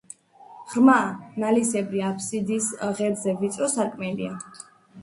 [0.71, 0.95] ღრმა,
[1.43, 4.39] ნალისებრი აფსიდის ღერძზე ვიწრო სარკმელია.